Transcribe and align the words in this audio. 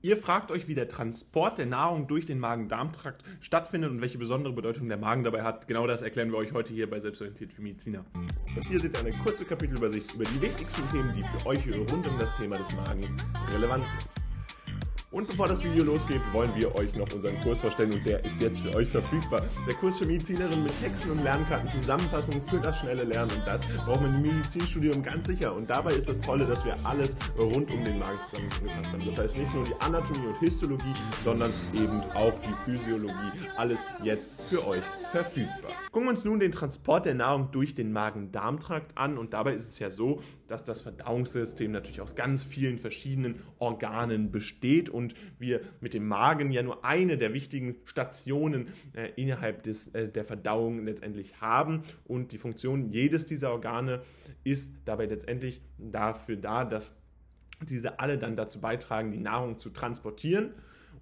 Ihr 0.00 0.16
fragt 0.16 0.52
euch, 0.52 0.68
wie 0.68 0.76
der 0.76 0.88
Transport 0.88 1.58
der 1.58 1.66
Nahrung 1.66 2.06
durch 2.06 2.24
den 2.24 2.38
Magen-Darm-Trakt 2.38 3.24
stattfindet 3.40 3.90
und 3.90 4.00
welche 4.00 4.16
besondere 4.16 4.52
Bedeutung 4.52 4.88
der 4.88 4.96
Magen 4.96 5.24
dabei 5.24 5.42
hat. 5.42 5.66
Genau 5.66 5.88
das 5.88 6.02
erklären 6.02 6.30
wir 6.30 6.38
euch 6.38 6.52
heute 6.52 6.72
hier 6.72 6.88
bei 6.88 7.00
Selbstorientiert 7.00 7.52
für 7.52 7.62
Mediziner. 7.62 8.04
Und 8.14 8.64
hier 8.66 8.78
seht 8.78 8.94
ihr 8.94 9.00
eine 9.00 9.10
kurze 9.24 9.44
Kapitelübersicht 9.44 10.14
über 10.14 10.24
die 10.24 10.40
wichtigsten 10.40 10.88
Themen, 10.90 11.12
die 11.16 11.24
für 11.24 11.46
euch 11.46 11.66
rund 11.90 12.06
um 12.06 12.18
das 12.20 12.36
Thema 12.36 12.58
des 12.58 12.72
Magens 12.74 13.16
relevant 13.52 13.84
sind. 13.90 14.27
Und 15.10 15.26
bevor 15.26 15.48
das 15.48 15.64
Video 15.64 15.84
losgeht, 15.84 16.20
wollen 16.32 16.54
wir 16.54 16.74
euch 16.74 16.94
noch 16.94 17.10
unseren 17.14 17.40
Kurs 17.40 17.62
vorstellen 17.62 17.90
und 17.94 18.04
der 18.04 18.22
ist 18.26 18.42
jetzt 18.42 18.60
für 18.60 18.74
euch 18.74 18.88
verfügbar. 18.88 19.40
Der 19.66 19.72
Kurs 19.72 19.96
für 19.96 20.04
Medizinerinnen 20.04 20.62
mit 20.62 20.78
Texten 20.78 21.10
und 21.10 21.22
Lernkarten, 21.22 21.66
Zusammenfassungen 21.66 22.44
für 22.44 22.60
das 22.60 22.76
schnelle 22.76 23.04
Lernen 23.04 23.30
und 23.30 23.46
das 23.46 23.62
braucht 23.86 24.02
man 24.02 24.16
im 24.16 24.20
Medizinstudium 24.20 25.02
ganz 25.02 25.26
sicher. 25.26 25.54
Und 25.54 25.70
dabei 25.70 25.94
ist 25.94 26.10
das 26.10 26.20
Tolle, 26.20 26.44
dass 26.44 26.62
wir 26.66 26.76
alles 26.84 27.16
rund 27.38 27.70
um 27.70 27.82
den 27.86 27.98
Magen 27.98 28.20
zusammengefasst 28.20 28.92
haben. 28.92 29.06
Das 29.06 29.16
heißt 29.16 29.36
nicht 29.38 29.54
nur 29.54 29.64
die 29.64 29.74
Anatomie 29.80 30.26
und 30.26 30.38
Histologie, 30.40 30.94
sondern 31.24 31.54
eben 31.72 32.02
auch 32.14 32.34
die 32.40 32.52
Physiologie. 32.66 33.32
Alles 33.56 33.86
jetzt 34.02 34.28
für 34.50 34.66
euch 34.66 34.82
verfügbar. 35.10 35.70
Gucken 35.90 36.08
wir 36.08 36.10
uns 36.10 36.24
nun 36.26 36.38
den 36.38 36.52
Transport 36.52 37.06
der 37.06 37.14
Nahrung 37.14 37.50
durch 37.50 37.74
den 37.74 37.92
Magen-Darm-Trakt 37.92 38.98
an 38.98 39.16
und 39.16 39.32
dabei 39.32 39.54
ist 39.54 39.68
es 39.70 39.78
ja 39.78 39.90
so, 39.90 40.20
dass 40.48 40.64
das 40.64 40.82
Verdauungssystem 40.82 41.70
natürlich 41.70 42.00
aus 42.00 42.16
ganz 42.16 42.42
vielen 42.42 42.78
verschiedenen 42.78 43.36
Organen 43.58 44.32
besteht 44.32 44.88
und 44.88 45.14
wir 45.38 45.60
mit 45.80 45.94
dem 45.94 46.08
Magen 46.08 46.50
ja 46.50 46.62
nur 46.62 46.84
eine 46.84 47.18
der 47.18 47.32
wichtigen 47.34 47.76
Stationen 47.84 48.68
äh, 48.94 49.10
innerhalb 49.16 49.62
des, 49.62 49.88
äh, 49.88 50.08
der 50.08 50.24
Verdauung 50.24 50.84
letztendlich 50.84 51.40
haben. 51.40 51.84
Und 52.04 52.32
die 52.32 52.38
Funktion 52.38 52.90
jedes 52.90 53.26
dieser 53.26 53.52
Organe 53.52 54.02
ist 54.42 54.74
dabei 54.86 55.06
letztendlich 55.06 55.60
dafür 55.78 56.36
da, 56.36 56.64
dass 56.64 56.96
diese 57.62 58.00
alle 58.00 58.18
dann 58.18 58.36
dazu 58.36 58.60
beitragen, 58.60 59.12
die 59.12 59.18
Nahrung 59.18 59.58
zu 59.58 59.70
transportieren 59.70 60.52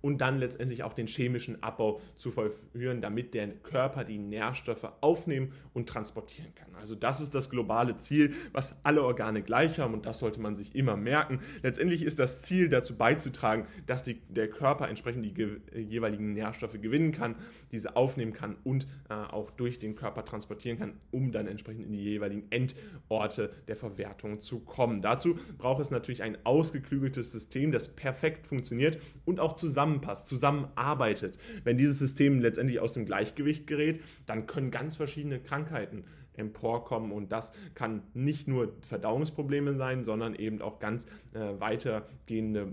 und 0.06 0.18
dann 0.18 0.38
letztendlich 0.38 0.84
auch 0.84 0.92
den 0.92 1.08
chemischen 1.08 1.64
Abbau 1.64 2.00
zu 2.14 2.30
vollführen, 2.30 3.00
damit 3.00 3.34
der 3.34 3.48
Körper 3.48 4.04
die 4.04 4.18
Nährstoffe 4.18 4.86
aufnehmen 5.00 5.50
und 5.74 5.88
transportieren 5.88 6.54
kann. 6.54 6.76
Also 6.76 6.94
das 6.94 7.20
ist 7.20 7.34
das 7.34 7.50
globale 7.50 7.98
Ziel, 7.98 8.32
was 8.52 8.78
alle 8.84 9.02
Organe 9.02 9.42
gleich 9.42 9.80
haben 9.80 9.94
und 9.94 10.06
das 10.06 10.20
sollte 10.20 10.40
man 10.40 10.54
sich 10.54 10.76
immer 10.76 10.96
merken. 10.96 11.40
Letztendlich 11.64 12.04
ist 12.04 12.20
das 12.20 12.40
Ziel 12.42 12.68
dazu 12.68 12.96
beizutragen, 12.96 13.66
dass 13.88 14.04
die, 14.04 14.20
der 14.28 14.48
Körper 14.48 14.88
entsprechend 14.88 15.24
die 15.24 15.34
ge 15.34 15.56
jeweiligen 15.74 16.34
Nährstoffe 16.34 16.80
gewinnen 16.80 17.10
kann, 17.10 17.34
diese 17.72 17.96
aufnehmen 17.96 18.32
kann 18.32 18.56
und 18.62 18.86
äh, 19.10 19.14
auch 19.14 19.50
durch 19.50 19.80
den 19.80 19.96
Körper 19.96 20.24
transportieren 20.24 20.78
kann, 20.78 20.92
um 21.10 21.32
dann 21.32 21.48
entsprechend 21.48 21.86
in 21.86 21.92
die 21.92 22.02
jeweiligen 22.02 22.44
Endorte 22.50 23.52
der 23.66 23.74
Verwertung 23.74 24.40
zu 24.40 24.60
kommen. 24.60 25.02
Dazu 25.02 25.36
braucht 25.58 25.80
es 25.80 25.90
natürlich 25.90 26.22
ein 26.22 26.38
ausgeklügeltes 26.44 27.32
System, 27.32 27.72
das 27.72 27.88
perfekt 27.88 28.46
funktioniert 28.46 28.98
und 29.24 29.40
auch 29.40 29.54
zusammen 29.54 29.95
zusammenpasst, 29.96 30.26
zusammenarbeitet. 30.26 31.38
Wenn 31.64 31.76
dieses 31.76 31.98
System 31.98 32.40
letztendlich 32.40 32.80
aus 32.80 32.92
dem 32.92 33.06
Gleichgewicht 33.06 33.66
gerät, 33.66 34.00
dann 34.26 34.46
können 34.46 34.70
ganz 34.70 34.96
verschiedene 34.96 35.40
Krankheiten 35.40 36.04
emporkommen 36.34 37.12
und 37.12 37.32
das 37.32 37.52
kann 37.74 38.02
nicht 38.12 38.46
nur 38.46 38.74
Verdauungsprobleme 38.82 39.74
sein, 39.74 40.04
sondern 40.04 40.34
eben 40.34 40.60
auch 40.60 40.78
ganz 40.78 41.06
äh, 41.32 41.58
weitergehende 41.58 42.72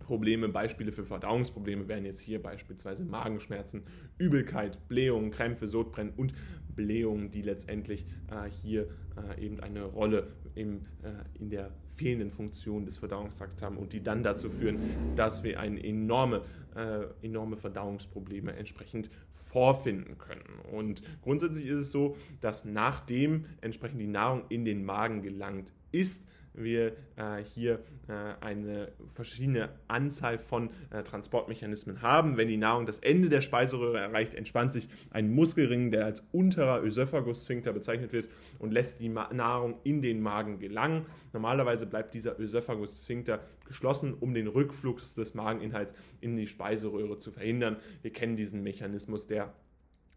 Probleme, 0.00 0.48
Beispiele 0.48 0.90
für 0.90 1.04
Verdauungsprobleme 1.04 1.86
wären 1.86 2.04
jetzt 2.04 2.20
hier 2.20 2.42
beispielsweise 2.42 3.04
Magenschmerzen, 3.04 3.84
Übelkeit, 4.18 4.88
Blähungen, 4.88 5.30
Krämpfe, 5.30 5.68
Sodbrennen 5.68 6.12
und 6.16 6.34
Blähungen, 6.74 7.30
die 7.30 7.42
letztendlich 7.42 8.04
äh, 8.28 8.50
hier 8.50 8.88
äh, 9.16 9.40
eben 9.40 9.60
eine 9.60 9.84
Rolle 9.84 10.32
im, 10.56 10.86
äh, 11.02 11.38
in 11.38 11.50
der 11.50 11.70
fehlenden 11.96 12.30
Funktion 12.30 12.84
des 12.84 12.96
Verdauungstrakts 12.96 13.62
haben 13.62 13.76
und 13.76 13.92
die 13.92 14.02
dann 14.02 14.22
dazu 14.22 14.50
führen, 14.50 14.78
dass 15.16 15.42
wir 15.42 15.60
eine 15.60 15.82
enorme, 15.82 16.42
äh, 16.74 17.06
enorme 17.24 17.56
Verdauungsprobleme 17.56 18.54
entsprechend 18.54 19.10
vorfinden 19.32 20.16
können. 20.18 20.60
Und 20.72 21.02
grundsätzlich 21.22 21.66
ist 21.66 21.80
es 21.80 21.92
so, 21.92 22.16
dass 22.40 22.64
nachdem 22.64 23.44
entsprechend 23.60 24.00
die 24.00 24.06
Nahrung 24.06 24.44
in 24.48 24.64
den 24.64 24.84
Magen 24.84 25.22
gelangt 25.22 25.72
ist, 25.90 26.26
wir 26.54 26.96
äh, 27.16 27.42
hier 27.54 27.80
äh, 28.08 28.12
eine 28.40 28.92
verschiedene 29.06 29.70
Anzahl 29.88 30.38
von 30.38 30.70
äh, 30.90 31.02
Transportmechanismen 31.02 32.02
haben. 32.02 32.36
Wenn 32.36 32.48
die 32.48 32.56
Nahrung 32.56 32.86
das 32.86 32.98
Ende 32.98 33.28
der 33.28 33.40
Speiseröhre 33.40 33.98
erreicht, 33.98 34.34
entspannt 34.34 34.72
sich 34.72 34.88
ein 35.10 35.32
Muskelring, 35.32 35.90
der 35.90 36.04
als 36.04 36.26
unterer 36.32 36.82
Ösophagus-Sphinkter 36.82 37.72
bezeichnet 37.72 38.12
wird 38.12 38.28
und 38.58 38.72
lässt 38.72 39.00
die 39.00 39.08
Ma 39.08 39.32
Nahrung 39.32 39.76
in 39.84 40.02
den 40.02 40.20
Magen 40.20 40.58
gelangen. 40.58 41.06
Normalerweise 41.32 41.86
bleibt 41.86 42.14
dieser 42.14 42.38
Ösophagus-Sphinkter 42.38 43.40
geschlossen, 43.66 44.14
um 44.14 44.34
den 44.34 44.48
Rückfluss 44.48 45.14
des 45.14 45.34
Mageninhalts 45.34 45.94
in 46.20 46.36
die 46.36 46.46
Speiseröhre 46.46 47.18
zu 47.18 47.32
verhindern. 47.32 47.76
Wir 48.02 48.12
kennen 48.12 48.36
diesen 48.36 48.62
Mechanismus 48.62 49.26
der 49.26 49.54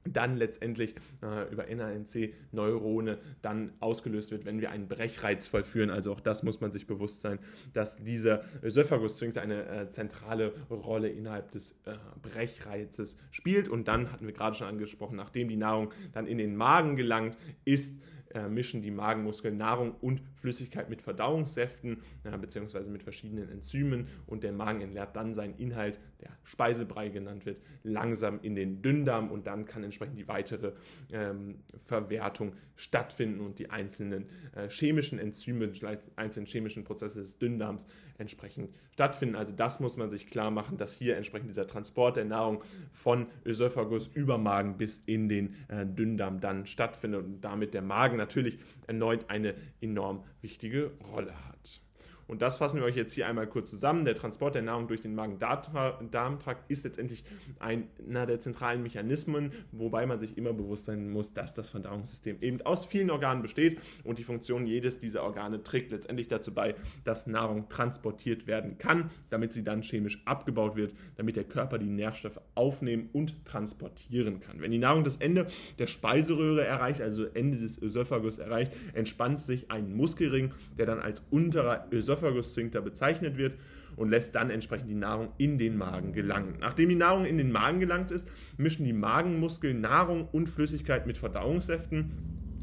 dann 0.06 0.38
letztendlich 0.38 0.96
äh, 1.22 1.52
über 1.52 1.66
NANC-Neurone 1.66 3.18
dann 3.42 3.74
ausgelöst 3.80 4.32
wird, 4.32 4.46
wenn 4.46 4.62
wir 4.62 4.72
einen 4.72 4.88
Brechreiz 4.88 5.48
vollführen. 5.48 5.90
Also 5.90 6.12
auch 6.12 6.20
das 6.20 6.44
muss 6.44 6.62
man 6.62 6.72
sich 6.72 6.88
bewusst 6.88 7.22
sein, 7.22 7.40
dass 7.74 7.98
dieser 7.98 8.44
Ösophagus-Sphinkter 8.64 9.42
eine 9.42 9.66
äh, 9.68 9.90
zentrale 9.90 10.54
Rolle 10.70 11.10
innerhalb 11.10 11.52
des 11.52 11.72
äh, 11.86 11.96
Brechreizes 12.22 13.18
spielt. 13.32 13.70
Und 13.70 13.88
dann 13.88 14.12
hatten 14.12 14.26
wir 14.26 14.34
gerade 14.34 14.56
schon 14.56 14.68
angesprochen, 14.68 15.16
nachdem 15.16 15.50
die 15.50 15.58
Nahrung 15.58 15.94
dann 16.14 16.28
in 16.28 16.38
den 16.38 16.56
Magen 16.56 16.96
gelangt, 16.96 17.38
ist 17.64 18.02
äh, 18.36 18.50
mischen 18.50 18.82
die 18.82 18.92
Magenmuskeln 18.92 19.58
Nahrung 19.58 19.96
und 20.02 20.22
Flüssigkeit 20.36 20.90
mit 20.90 21.02
Verdauungssäften 21.02 22.02
äh, 22.24 22.38
bzw. 22.38 22.90
mit 22.90 23.02
verschiedenen 23.02 23.50
Enzymen 23.50 24.08
und 24.28 24.44
der 24.44 24.52
Magen 24.52 24.82
entleert 24.82 25.16
dann 25.16 25.34
seinen 25.34 25.58
Inhalt, 25.58 26.00
der 26.22 26.30
Speisebrei 26.44 27.10
genannt 27.10 27.46
wird, 27.46 27.62
langsam 27.84 28.40
in 28.42 28.56
den 28.56 28.82
Dünndarm 28.82 29.32
und 29.32 29.48
dann 29.48 29.66
kann 29.66 29.84
entsprechend 29.84 30.20
die 30.20 30.28
weitere 30.28 30.74
ähm, 31.12 31.60
Verwertung 31.86 32.54
stattfinden 32.76 33.40
und 33.40 33.58
die 33.58 33.70
einzelnen 33.70 34.26
äh, 34.54 34.68
chemischen 34.68 35.18
Enzyme, 35.18 35.70
die 35.70 35.86
einzelnen 36.16 36.46
chemischen 36.46 36.84
Prozesse 36.84 37.22
des 37.22 37.40
Dünndarms 37.40 37.88
entsprechend 38.18 38.70
stattfinden. 38.92 39.36
Also 39.36 39.54
das 39.54 39.80
muss 39.80 39.98
man 39.98 40.10
sich 40.10 40.28
klar 40.28 40.52
machen, 40.52 40.78
dass 40.78 40.94
hier 40.94 41.18
entsprechend 41.18 41.50
dieser 41.50 41.68
Transport 41.68 42.18
der 42.18 42.26
Nahrung 42.26 42.64
von 42.92 43.28
Ösophagus 43.46 44.08
über 44.08 44.38
Magen 44.38 44.78
bis 44.78 45.02
in 45.06 45.30
den 45.30 45.56
äh, 45.68 45.86
Dünndarm 45.86 46.40
dann 46.40 46.66
stattfindet 46.66 47.26
und 47.26 47.42
damit 47.42 47.74
der 47.74 47.82
Magen 47.82 48.18
natürlich 48.18 48.60
erneut 48.88 49.30
eine 49.30 49.56
enorm 49.82 50.24
wichtige 50.42 50.92
Rolle 51.12 51.34
hat. 51.48 51.82
Und 52.28 52.42
das 52.42 52.58
fassen 52.58 52.80
wir 52.80 52.86
euch 52.86 52.96
jetzt 52.96 53.14
hier 53.14 53.28
einmal 53.28 53.48
kurz 53.48 53.70
zusammen. 53.70 54.04
Der 54.04 54.16
Transport 54.16 54.56
der 54.56 54.64
Nahrung 54.64 54.88
durch 54.88 55.02
den 55.02 55.14
Magen-Darm-Trakt 55.14 56.72
ist 56.72 56.84
letztendlich 56.84 57.24
einer 57.60 58.26
der 58.26 58.40
zentralen 58.40 58.82
Mechanismen, 58.82 59.52
wobei 59.72 60.06
man 60.06 60.18
sich 60.18 60.38
immer 60.38 60.54
bewusst 60.54 60.86
sein 60.86 61.12
muss, 61.12 61.34
dass 61.34 61.54
das 61.54 61.70
Verdauungssystem 61.70 62.38
eben 62.42 62.62
aus 62.62 62.86
vielen 62.86 63.12
Organen 63.12 63.44
besteht 63.44 63.80
und 64.04 64.18
die 64.18 64.24
Funktion 64.24 64.66
jedes 64.66 65.00
dieser 65.00 65.24
Organe 65.24 65.62
trägt 65.62 65.92
letztendlich 65.92 66.28
dazu 66.28 66.54
bei, 66.54 66.76
dass 67.04 67.28
Nahrung 67.28 67.70
transportiert 67.70 68.48
werden 68.48 68.80
kann, 68.80 69.12
damit 69.30 69.54
sie 69.54 69.64
dann 69.64 69.84
chemisch 69.84 70.22
abgebaut 70.26 70.76
wird, 70.76 70.96
damit 71.18 71.36
der 71.36 71.44
Körper 71.44 71.78
die 71.78 71.90
Nährstoffe 71.90 72.40
aufnehmen 72.56 73.10
und 73.14 73.46
transportieren 73.46 74.40
kann. 74.40 74.62
Wenn 74.62 74.72
die 74.72 74.80
Nahrung 74.80 75.04
das 75.04 75.18
Ende 75.18 75.48
der 75.78 75.88
Speiseröhre 75.88 76.66
erreicht, 76.66 77.02
also 77.02 77.26
Ende 77.26 77.60
des 77.60 77.80
Ösophagus 77.80 78.40
erreicht, 78.40 78.72
entspannt 78.94 79.42
sich 79.42 79.70
ein 79.70 79.96
Muskelring, 79.96 80.54
der 80.78 80.88
dann 80.88 81.00
als 81.00 81.22
unterer 81.30 81.88
Ösophagus 81.92 82.15
Ösophagus-Sphinkter 82.16 82.82
bezeichnet 82.82 83.38
wird 83.38 83.58
und 83.96 84.10
lässt 84.10 84.36
dann 84.36 84.50
entsprechend 84.50 84.90
die 84.90 84.96
Nahrung 84.96 85.30
in 85.38 85.58
den 85.58 85.78
Magen 85.78 86.14
gelangen. 86.14 86.56
Nachdem 86.60 86.90
die 86.90 86.96
Nahrung 86.96 87.26
in 87.26 87.38
den 87.38 87.52
Magen 87.52 87.80
gelangt 87.80 88.12
ist, 88.12 88.28
mischen 88.58 88.86
die 88.86 88.94
Magenmuskeln 88.94 89.82
Nahrung 89.82 90.28
und 90.32 90.50
Flüssigkeit 90.50 91.08
mit 91.08 91.18
Verdauungssäften. 91.18 92.12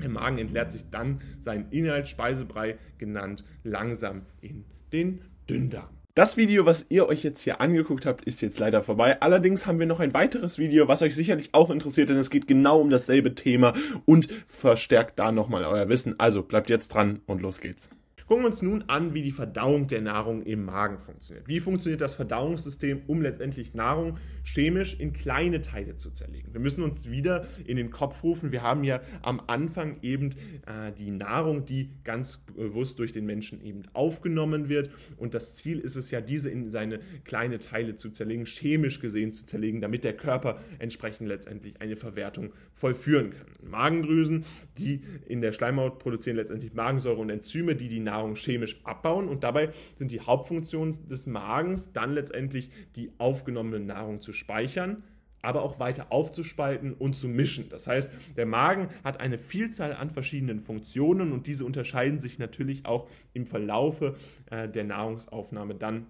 Der 0.02 0.08
Magen 0.08 0.38
entleert 0.38 0.72
sich 0.72 0.90
dann 0.90 1.20
seinen 1.40 1.70
Inhalt, 1.70 2.08
Speisebrei 2.08 2.78
genannt, 2.98 3.44
langsam 3.62 4.22
in 4.40 4.64
den 4.92 5.20
Dünndarm. 5.48 5.88
Das 6.14 6.36
Video, 6.36 6.66
was 6.66 6.86
ihr 6.90 7.06
euch 7.06 7.22
jetzt 7.22 7.40
hier 7.40 7.62
angeguckt 7.62 8.04
habt, 8.04 8.26
ist 8.26 8.42
jetzt 8.42 8.58
leider 8.58 8.82
vorbei. 8.82 9.22
Allerdings 9.22 9.66
haben 9.66 9.78
wir 9.78 9.86
noch 9.86 9.98
ein 9.98 10.12
weiteres 10.12 10.58
Video, 10.58 10.86
was 10.86 11.00
euch 11.00 11.14
sicherlich 11.14 11.54
auch 11.54 11.70
interessiert, 11.70 12.10
denn 12.10 12.18
es 12.18 12.28
geht 12.28 12.46
genau 12.46 12.80
um 12.80 12.90
dasselbe 12.90 13.34
Thema 13.34 13.72
und 14.04 14.28
verstärkt 14.46 15.18
da 15.18 15.32
nochmal 15.32 15.64
euer 15.64 15.88
Wissen. 15.88 16.20
Also 16.20 16.42
bleibt 16.42 16.68
jetzt 16.68 16.88
dran 16.88 17.20
und 17.24 17.40
los 17.40 17.62
geht's. 17.62 17.88
Gucken 18.32 18.44
wir 18.44 18.46
uns 18.46 18.62
nun 18.62 18.84
an, 18.86 19.12
wie 19.12 19.20
die 19.20 19.30
Verdauung 19.30 19.88
der 19.88 20.00
Nahrung 20.00 20.40
im 20.40 20.64
Magen 20.64 20.96
funktioniert. 20.96 21.46
Wie 21.46 21.60
funktioniert 21.60 22.00
das 22.00 22.14
Verdauungssystem, 22.14 23.02
um 23.06 23.20
letztendlich 23.20 23.74
Nahrung 23.74 24.16
chemisch 24.42 24.98
in 24.98 25.12
kleine 25.12 25.60
Teile 25.60 25.98
zu 25.98 26.10
zerlegen? 26.10 26.54
Wir 26.54 26.60
müssen 26.62 26.82
uns 26.82 27.10
wieder 27.10 27.46
in 27.66 27.76
den 27.76 27.90
Kopf 27.90 28.22
rufen. 28.22 28.50
Wir 28.50 28.62
haben 28.62 28.84
ja 28.84 29.02
am 29.20 29.42
Anfang 29.48 29.98
eben 30.00 30.30
äh, 30.64 30.92
die 30.96 31.10
Nahrung, 31.10 31.66
die 31.66 31.90
ganz 32.04 32.38
bewusst 32.38 32.98
durch 33.00 33.12
den 33.12 33.26
Menschen 33.26 33.62
eben 33.62 33.82
aufgenommen 33.92 34.70
wird. 34.70 34.88
Und 35.18 35.34
das 35.34 35.54
Ziel 35.54 35.78
ist 35.78 35.96
es 35.96 36.10
ja, 36.10 36.22
diese 36.22 36.48
in 36.48 36.70
seine 36.70 37.00
kleine 37.24 37.58
Teile 37.58 37.96
zu 37.96 38.08
zerlegen, 38.08 38.46
chemisch 38.46 39.00
gesehen 39.00 39.32
zu 39.32 39.44
zerlegen, 39.44 39.82
damit 39.82 40.04
der 40.04 40.16
Körper 40.16 40.58
entsprechend 40.78 41.28
letztendlich 41.28 41.82
eine 41.82 41.96
Verwertung 41.96 42.54
vollführen 42.72 43.34
kann. 43.34 43.70
Magendrüsen, 43.70 44.46
die 44.78 45.02
in 45.26 45.42
der 45.42 45.52
Schleimhaut 45.52 45.98
produzieren 45.98 46.36
letztendlich 46.36 46.72
Magensäure 46.72 47.20
und 47.20 47.28
Enzyme, 47.28 47.76
die 47.76 47.88
die 47.88 48.00
Nahrung 48.00 48.21
Nahrung 48.22 48.36
chemisch 48.36 48.80
abbauen 48.84 49.28
und 49.28 49.42
dabei 49.42 49.70
sind 49.96 50.12
die 50.12 50.20
Hauptfunktionen 50.20 50.96
des 51.08 51.26
Magens 51.26 51.92
dann 51.92 52.12
letztendlich 52.12 52.70
die 52.96 53.10
aufgenommene 53.18 53.80
Nahrung 53.80 54.20
zu 54.20 54.32
speichern, 54.32 55.02
aber 55.42 55.62
auch 55.62 55.80
weiter 55.80 56.06
aufzuspalten 56.10 56.94
und 56.94 57.14
zu 57.14 57.26
mischen. 57.26 57.68
Das 57.68 57.88
heißt, 57.88 58.12
der 58.36 58.46
Magen 58.46 58.88
hat 59.02 59.18
eine 59.18 59.38
Vielzahl 59.38 59.92
an 59.94 60.10
verschiedenen 60.10 60.60
Funktionen 60.60 61.32
und 61.32 61.48
diese 61.48 61.64
unterscheiden 61.64 62.20
sich 62.20 62.38
natürlich 62.38 62.86
auch 62.86 63.08
im 63.32 63.46
Verlaufe 63.46 64.16
äh, 64.50 64.68
der 64.68 64.84
Nahrungsaufnahme 64.84 65.74
dann 65.74 66.06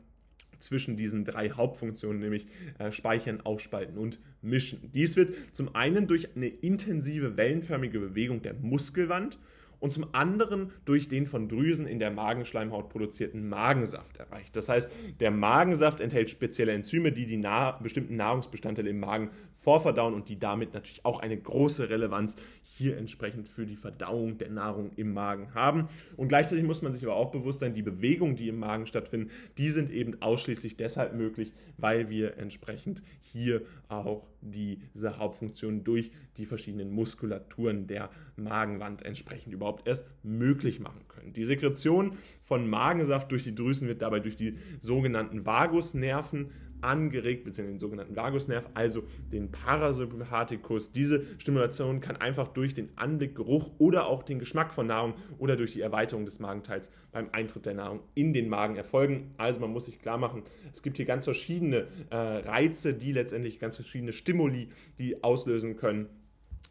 zwischen 0.58 0.96
diesen 0.96 1.24
drei 1.24 1.50
Hauptfunktionen, 1.50 2.20
nämlich 2.20 2.46
äh, 2.78 2.92
Speichern, 2.92 3.40
Aufspalten 3.40 3.96
und 3.96 4.20
Mischen. 4.42 4.90
Dies 4.92 5.16
wird 5.16 5.32
zum 5.52 5.74
einen 5.74 6.06
durch 6.06 6.36
eine 6.36 6.46
intensive 6.46 7.36
wellenförmige 7.36 7.98
Bewegung 7.98 8.42
der 8.42 8.54
Muskelwand 8.54 9.38
und 9.82 9.92
zum 9.92 10.06
anderen 10.12 10.70
durch 10.84 11.08
den 11.08 11.26
von 11.26 11.48
Drüsen 11.48 11.88
in 11.88 11.98
der 11.98 12.12
Magenschleimhaut 12.12 12.88
produzierten 12.88 13.48
Magensaft 13.48 14.16
erreicht. 14.16 14.54
Das 14.54 14.68
heißt, 14.68 14.92
der 15.18 15.32
Magensaft 15.32 16.00
enthält 16.00 16.30
spezielle 16.30 16.70
Enzyme, 16.70 17.10
die 17.10 17.26
die 17.26 17.36
nah 17.36 17.72
bestimmten 17.72 18.14
Nahrungsbestandteile 18.14 18.90
im 18.90 19.00
Magen 19.00 19.30
vorverdauen 19.56 20.14
und 20.14 20.28
die 20.28 20.38
damit 20.38 20.72
natürlich 20.72 21.04
auch 21.04 21.18
eine 21.18 21.36
große 21.36 21.90
Relevanz 21.90 22.36
hier 22.62 22.96
entsprechend 22.96 23.48
für 23.48 23.66
die 23.66 23.74
Verdauung 23.74 24.38
der 24.38 24.50
Nahrung 24.50 24.92
im 24.94 25.12
Magen 25.12 25.52
haben. 25.52 25.86
Und 26.16 26.28
gleichzeitig 26.28 26.64
muss 26.64 26.80
man 26.80 26.92
sich 26.92 27.02
aber 27.02 27.16
auch 27.16 27.32
bewusst 27.32 27.58
sein, 27.58 27.74
die 27.74 27.82
Bewegungen, 27.82 28.36
die 28.36 28.48
im 28.48 28.60
Magen 28.60 28.86
stattfinden, 28.86 29.30
die 29.58 29.70
sind 29.70 29.90
eben 29.90 30.22
ausschließlich 30.22 30.76
deshalb 30.76 31.14
möglich, 31.14 31.52
weil 31.76 32.08
wir 32.08 32.36
entsprechend 32.38 33.02
hier 33.20 33.62
auch 33.88 34.28
diese 34.42 35.18
Hauptfunktion 35.18 35.84
durch 35.84 36.10
die 36.36 36.46
verschiedenen 36.46 36.90
Muskulaturen 36.90 37.86
der 37.86 38.10
Magenwand 38.36 39.04
entsprechend 39.04 39.52
überhaupt 39.52 39.86
erst 39.86 40.06
möglich 40.22 40.80
machen 40.80 41.06
können. 41.08 41.32
Die 41.32 41.44
Sekretion 41.44 42.18
von 42.42 42.68
Magensaft 42.68 43.30
durch 43.30 43.44
die 43.44 43.54
Drüsen 43.54 43.88
wird 43.88 44.02
dabei 44.02 44.20
durch 44.20 44.36
die 44.36 44.58
sogenannten 44.80 45.46
Vagusnerven 45.46 46.50
angeregt, 46.82 47.44
beziehungsweise 47.44 47.74
den 47.74 47.80
sogenannten 47.80 48.16
Vagusnerv, 48.16 48.68
also 48.74 49.04
den 49.32 49.50
Parasympathikus. 49.50 50.92
Diese 50.92 51.24
Stimulation 51.38 52.00
kann 52.00 52.16
einfach 52.16 52.48
durch 52.48 52.74
den 52.74 52.90
Anblick, 52.96 53.34
Geruch 53.34 53.70
oder 53.78 54.06
auch 54.06 54.22
den 54.22 54.38
Geschmack 54.38 54.72
von 54.72 54.86
Nahrung 54.86 55.14
oder 55.38 55.56
durch 55.56 55.72
die 55.72 55.80
Erweiterung 55.80 56.24
des 56.24 56.40
Magenteils 56.40 56.90
beim 57.12 57.28
Eintritt 57.32 57.66
der 57.66 57.74
Nahrung 57.74 58.00
in 58.14 58.32
den 58.32 58.48
Magen 58.48 58.76
erfolgen. 58.76 59.30
Also 59.36 59.60
man 59.60 59.72
muss 59.72 59.86
sich 59.86 60.00
klar 60.00 60.18
machen, 60.18 60.42
es 60.72 60.82
gibt 60.82 60.96
hier 60.96 61.06
ganz 61.06 61.24
verschiedene 61.24 61.86
äh, 62.10 62.16
Reize, 62.16 62.94
die 62.94 63.12
letztendlich 63.12 63.58
ganz 63.58 63.76
verschiedene 63.76 64.12
Stimuli, 64.12 64.68
die 64.98 65.22
auslösen 65.22 65.76
können 65.76 66.08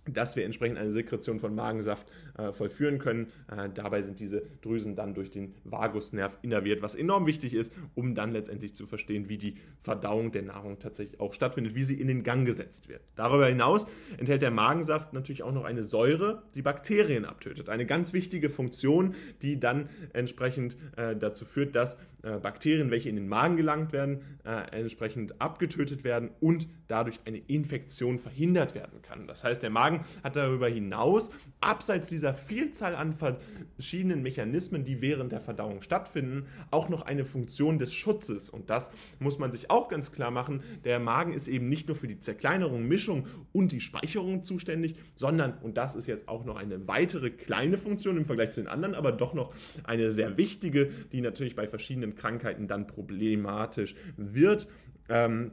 dass 0.06 0.36
wir 0.36 0.46
entsprechend 0.46 0.78
eine 0.78 0.92
Sekretion 0.92 1.40
von 1.40 1.54
Magensaft 1.54 2.08
äh, 2.38 2.52
vollführen 2.52 2.98
können. 2.98 3.28
Äh, 3.56 3.70
dabei 3.74 4.02
sind 4.02 4.20
diese 4.20 4.44
Drüsen 4.62 4.96
dann 4.96 5.14
durch 5.14 5.30
den 5.30 5.54
Vagusnerv 5.64 6.38
innerviert, 6.42 6.82
was 6.82 6.96
enorm 6.96 7.28
wichtig 7.28 7.54
ist, 7.54 7.74
um 7.94 8.16
dann 8.16 8.32
letztendlich 8.32 8.74
zu 8.74 8.88
verstehen, 8.88 9.30
wie 9.30 9.38
die 9.38 9.56
Verdauung 9.84 10.32
der 10.32 10.42
Nahrung 10.44 10.80
tatsächlich 10.80 11.20
auch 11.20 11.34
stattfindet, 11.34 11.76
wie 11.76 11.84
sie 11.84 12.00
in 12.00 12.08
den 12.08 12.24
Gang 12.24 12.46
gesetzt 12.46 12.90
wird. 12.90 13.02
Darüber 13.16 13.46
hinaus 13.46 13.86
enthält 14.18 14.42
der 14.42 14.52
Magensaft 14.52 15.14
natürlich 15.14 15.44
auch 15.44 15.54
noch 15.54 15.66
eine 15.66 15.84
Säure, 15.84 16.44
die 16.56 16.62
Bakterien 16.62 17.26
abtötet. 17.26 17.70
Eine 17.70 17.86
ganz 17.86 18.14
wichtige 18.14 18.50
Funktion, 18.50 19.14
die 19.42 19.60
dann 19.60 19.90
entsprechend 20.14 20.78
äh, 20.98 21.16
dazu 21.16 21.46
führt, 21.46 21.76
dass 21.76 21.98
äh, 22.24 22.38
Bakterien, 22.38 22.92
welche 22.92 23.10
in 23.10 23.16
den 23.16 23.28
Magen 23.28 23.58
gelangt 23.58 23.94
werden, 23.94 24.22
äh, 24.46 24.80
entsprechend 24.80 25.42
abgetötet 25.42 26.04
werden 26.04 26.30
und 26.40 26.68
dadurch 26.88 27.20
eine 27.26 27.38
Infektion 27.38 28.20
verhindert 28.20 28.76
werden 28.76 29.02
kann. 29.02 29.28
Das 29.28 29.44
heißt, 29.44 29.62
der 29.64 29.70
Magen 29.70 29.81
hat 30.24 30.36
darüber 30.36 30.68
hinaus, 30.68 31.32
abseits 31.60 32.08
dieser 32.08 32.34
Vielzahl 32.34 32.96
an 32.96 33.14
verschiedenen 33.14 34.22
Mechanismen, 34.24 34.84
die 34.84 35.02
während 35.02 35.32
der 35.32 35.40
Verdauung 35.40 35.82
stattfinden, 35.82 36.48
auch 36.72 36.90
noch 36.90 37.04
eine 37.04 37.24
Funktion 37.24 37.78
des 37.78 37.94
Schutzes. 37.94 38.50
Und 38.50 38.70
das 38.70 38.92
muss 39.20 39.38
man 39.38 39.52
sich 39.52 39.70
auch 39.70 39.88
ganz 39.88 40.12
klar 40.12 40.32
machen. 40.32 40.64
Der 40.84 41.00
Magen 41.00 41.34
ist 41.34 41.48
eben 41.48 41.70
nicht 41.70 41.88
nur 41.88 41.96
für 41.96 42.08
die 42.08 42.20
Zerkleinerung, 42.20 42.88
Mischung 42.88 43.28
und 43.54 43.72
die 43.72 43.82
Speicherung 43.82 44.44
zuständig, 44.44 44.96
sondern, 45.16 45.58
und 45.60 45.78
das 45.78 45.96
ist 45.96 46.08
jetzt 46.08 46.28
auch 46.28 46.46
noch 46.46 46.56
eine 46.56 46.88
weitere 46.88 47.30
kleine 47.30 47.78
Funktion 47.78 48.18
im 48.18 48.26
Vergleich 48.26 48.52
zu 48.52 48.62
den 48.62 48.68
anderen, 48.68 48.96
aber 48.96 49.12
doch 49.12 49.34
noch 49.34 49.54
eine 49.84 50.12
sehr 50.12 50.38
wichtige, 50.38 50.88
die 51.12 51.22
natürlich 51.22 51.56
bei 51.56 51.68
verschiedenen 51.68 52.16
Krankheiten 52.16 52.68
dann 52.68 52.88
problematisch 52.88 53.96
wird. 54.18 54.68
Ähm, 55.10 55.52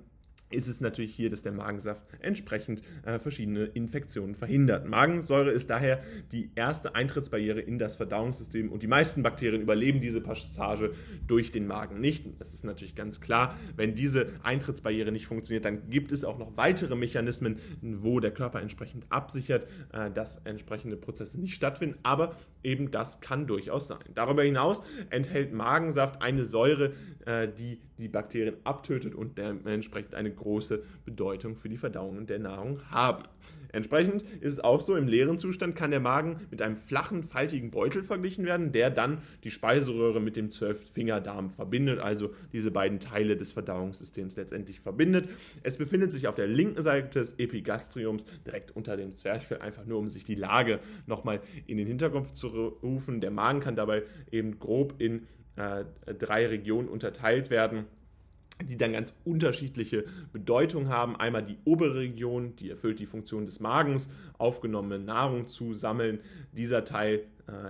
ist 0.51 0.69
es 0.69 0.81
natürlich 0.81 1.15
hier, 1.15 1.29
dass 1.31 1.43
der 1.43 1.53
Magensaft 1.53 2.03
entsprechend 2.21 2.83
äh, 3.05 3.19
verschiedene 3.19 3.65
Infektionen 3.65 4.35
verhindert. 4.35 4.87
Magensäure 4.87 5.51
ist 5.51 5.71
daher 5.71 6.03
die 6.33 6.51
erste 6.55 6.95
Eintrittsbarriere 6.95 7.61
in 7.61 7.79
das 7.79 7.97
Verdauungssystem 7.97 8.73
und 8.73 8.83
die 8.83 8.87
meisten 8.87 9.23
Bakterien 9.23 9.61
überleben 9.61 10.01
diese 10.01 10.21
Passage 10.21 10.93
durch 11.27 11.53
den 11.53 11.67
Magen 11.67 12.01
nicht. 12.01 12.25
Es 12.39 12.55
ist 12.55 12.65
natürlich 12.65 12.95
ganz 12.95 13.21
klar, 13.21 13.57
wenn 13.77 13.95
diese 13.95 14.31
Eintrittsbarriere 14.43 15.13
nicht 15.13 15.27
funktioniert, 15.27 15.65
dann 15.65 15.91
gibt 15.91 16.13
es 16.13 16.25
auch 16.25 16.39
noch 16.39 16.57
weitere 16.57 16.97
Mechanismen, 16.97 17.59
wo 17.83 18.21
der 18.21 18.31
Körper 18.31 18.61
entsprechend 18.61 19.05
absichert, 19.11 19.67
äh, 19.93 20.11
dass 20.11 20.39
entsprechende 20.45 20.97
Prozesse 20.97 21.39
nicht 21.41 21.55
stattfinden, 21.55 21.99
aber 22.03 22.37
eben 22.63 22.91
das 22.91 23.21
kann 23.21 23.47
durchaus 23.47 23.89
sein. 23.89 23.99
Darüber 24.15 24.43
hinaus 24.43 24.83
enthält 25.11 25.53
Magensaft 25.53 26.23
eine 26.23 26.45
Säure, 26.45 26.95
äh, 27.27 27.49
die 27.49 27.81
die 27.99 28.09
Bakterien 28.09 28.57
abtötet 28.65 29.15
und 29.15 29.39
dementsprechend 29.39 30.15
eine 30.15 30.31
große 30.39 30.83
Bedeutung 31.05 31.57
für 31.57 31.69
die 31.69 31.77
Verdauung 31.77 32.27
der 32.27 32.39
Nahrung 32.39 32.81
haben. 32.91 33.25
Entsprechend 33.71 34.23
ist 34.41 34.55
es 34.55 34.61
auch 34.61 34.81
so, 34.81 34.97
im 34.97 35.07
leeren 35.07 35.39
Zustand 35.39 35.77
kann 35.77 35.91
der 35.91 36.01
Magen 36.01 36.41
mit 36.51 36.63
einem 36.63 36.77
flachen, 36.77 37.23
faltigen 37.23 37.71
Beutel 37.71 38.03
verglichen 38.03 38.45
werden, 38.45 38.73
der 38.73 38.91
dann 38.91 39.19
die 39.45 39.51
Speiseröhre 39.51 40.21
mit 40.21 40.37
dem 40.37 40.51
Zwölffingerdarm 40.51 41.51
verbindet, 41.51 41.99
also 41.99 42.31
diese 42.53 42.71
beiden 42.71 42.99
Teile 42.99 43.37
des 43.37 43.53
Verdauungssystems 43.53 44.37
letztendlich 44.37 44.81
verbindet. 44.81 45.29
Es 45.63 45.77
befindet 45.77 46.13
sich 46.13 46.29
auf 46.29 46.35
der 46.35 46.47
linken 46.47 46.83
Seite 46.83 47.19
des 47.19 47.39
Epigastriums 47.39 48.25
direkt 48.47 48.75
unter 48.75 48.97
dem 48.97 49.15
Zwerchfell, 49.15 49.59
einfach 49.59 49.85
nur 49.85 49.99
um 49.99 50.09
sich 50.09 50.25
die 50.25 50.35
Lage 50.35 50.81
nochmal 51.07 51.41
in 51.67 51.77
den 51.77 51.87
Hinterkopf 51.87 52.33
zu 52.33 52.49
rufen. 52.49 53.21
Der 53.21 53.31
Magen 53.31 53.61
kann 53.61 53.77
dabei 53.77 54.03
eben 54.31 54.59
grob 54.59 54.95
in 54.99 55.27
äh, 55.57 55.85
drei 56.15 56.47
Regionen 56.47 56.89
unterteilt 56.89 57.51
werden 57.51 57.85
die 58.65 58.77
dann 58.77 58.93
ganz 58.93 59.15
unterschiedliche 59.25 60.05
Bedeutung 60.33 60.89
haben. 60.89 61.17
Einmal 61.17 61.45
die 61.45 61.59
obere 61.65 61.97
Region, 61.97 62.57
die 62.57 62.71
erfüllt 62.71 62.99
die 62.99 63.07
Funktion 63.07 63.47
des 63.47 63.61
Magens, 63.61 64.09
aufgenommene 64.39 64.99
Nahrung 64.99 65.47
zu 65.47 65.75
sammeln. 65.75 66.21
Dieser 66.53 66.85
Teil 66.85 67.25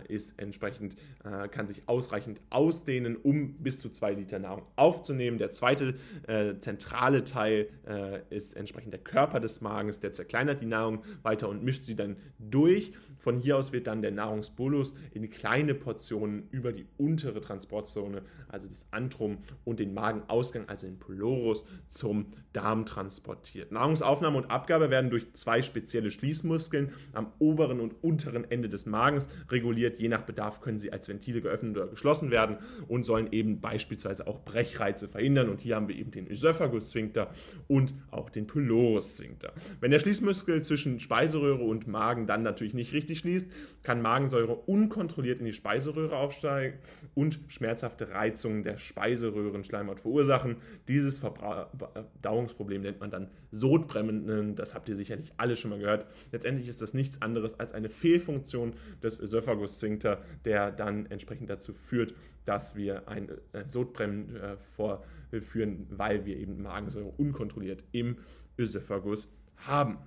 ist 0.08 0.38
entsprechend, 0.38 0.96
äh, 1.24 1.48
kann 1.48 1.66
sich 1.66 1.82
ausreichend 1.86 2.40
ausdehnen, 2.50 3.16
um 3.16 3.54
bis 3.54 3.78
zu 3.78 3.90
zwei 3.90 4.12
Liter 4.12 4.38
Nahrung 4.38 4.64
aufzunehmen. 4.76 5.38
Der 5.38 5.50
zweite 5.50 5.94
äh, 6.26 6.54
zentrale 6.60 7.24
Teil 7.24 7.68
äh, 7.86 8.20
ist 8.30 8.56
entsprechend 8.56 8.92
der 8.92 9.00
Körper 9.00 9.40
des 9.40 9.60
Magens, 9.60 10.00
der 10.00 10.12
zerkleinert 10.12 10.60
die 10.60 10.66
Nahrung 10.66 11.02
weiter 11.22 11.48
und 11.48 11.62
mischt 11.62 11.84
sie 11.84 11.94
dann 11.94 12.16
durch. 12.38 12.92
Von 13.18 13.38
hier 13.38 13.56
aus 13.56 13.72
wird 13.72 13.86
dann 13.86 14.00
der 14.02 14.12
Nahrungsbolus 14.12 14.94
in 15.12 15.28
kleine 15.30 15.74
Portionen 15.74 16.48
über 16.50 16.72
die 16.72 16.86
untere 16.96 17.40
Transportzone, 17.40 18.22
also 18.48 18.68
das 18.68 18.86
Antrum 18.92 19.38
und 19.64 19.80
den 19.80 19.92
Magenausgang, 19.92 20.68
also 20.68 20.86
den 20.86 20.98
Pylorus, 20.98 21.66
zum 21.88 22.26
Darm 22.52 22.86
transportiert. 22.86 23.72
Nahrungsaufnahme 23.72 24.38
und 24.38 24.50
Abgabe 24.50 24.90
werden 24.90 25.10
durch 25.10 25.32
zwei 25.34 25.62
spezielle 25.62 26.10
Schließmuskeln 26.10 26.92
am 27.12 27.32
oberen 27.38 27.80
und 27.80 27.94
unteren 28.02 28.48
Ende 28.50 28.68
des 28.68 28.86
Magens 28.86 29.28
reguliert 29.50 29.67
reguliert. 29.68 29.98
Je 29.98 30.08
nach 30.08 30.22
Bedarf 30.22 30.60
können 30.60 30.78
sie 30.78 30.92
als 30.92 31.08
Ventile 31.08 31.40
geöffnet 31.40 31.76
oder 31.76 31.86
geschlossen 31.86 32.30
werden 32.30 32.56
und 32.88 33.02
sollen 33.04 33.28
eben 33.32 33.60
beispielsweise 33.60 34.26
auch 34.26 34.44
Brechreize 34.44 35.08
verhindern. 35.08 35.48
Und 35.48 35.60
hier 35.60 35.76
haben 35.76 35.88
wir 35.88 35.96
eben 35.96 36.10
den 36.10 36.26
Ösophagus-Sphinkter 36.26 37.30
und 37.66 37.94
auch 38.10 38.30
den 38.30 38.46
Pylorus-Sphinkter. 38.46 39.52
Wenn 39.80 39.90
der 39.90 39.98
Schließmuskel 39.98 40.62
zwischen 40.62 41.00
Speiseröhre 41.00 41.62
und 41.62 41.86
Magen 41.86 42.26
dann 42.26 42.42
natürlich 42.42 42.74
nicht 42.74 42.92
richtig 42.92 43.18
schließt, 43.18 43.50
kann 43.82 44.00
Magensäure 44.00 44.54
unkontrolliert 44.54 45.40
in 45.40 45.44
die 45.44 45.52
Speiseröhre 45.52 46.16
aufsteigen 46.16 46.78
und 47.14 47.40
schmerzhafte 47.48 48.10
Reizungen 48.10 48.62
der 48.62 48.78
Speiseröhrenschleimhaut 48.78 50.00
verursachen. 50.00 50.56
Dieses 50.88 51.18
Verdauungsproblem 51.18 52.82
nennt 52.82 53.00
man 53.00 53.10
dann 53.10 53.28
Sodbremmen. 53.50 54.56
Das 54.56 54.74
habt 54.74 54.88
ihr 54.88 54.96
sicherlich 54.96 55.32
alle 55.36 55.56
schon 55.56 55.70
mal 55.70 55.78
gehört. 55.78 56.06
Letztendlich 56.32 56.68
ist 56.68 56.80
das 56.80 56.94
nichts 56.94 57.20
anderes 57.20 57.60
als 57.60 57.72
eine 57.72 57.90
Fehlfunktion 57.90 58.72
des 59.02 59.18
Ösophagus 59.18 59.57
Esophagus-Sphinkter, 59.64 60.22
der 60.44 60.70
dann 60.72 61.06
entsprechend 61.06 61.50
dazu 61.50 61.72
führt, 61.72 62.14
dass 62.44 62.76
wir 62.76 63.08
ein 63.08 63.28
äh, 63.52 63.64
Sodbrennen 63.66 64.36
äh, 64.36 64.56
vorführen, 64.56 65.86
weil 65.90 66.24
wir 66.24 66.36
eben 66.36 66.62
Magensäure 66.62 67.12
unkontrolliert 67.16 67.84
im 67.92 68.16
Ösophagus 68.58 69.28
haben. 69.56 69.98